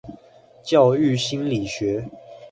[0.63, 2.09] 教育心理學